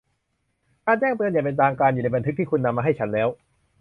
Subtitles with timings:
[0.85, 3.29] การแจ้งเตือนอย่างเป็นทางการอยู่ในบันทึกที่คุณนำมาให้ฉันแล้ว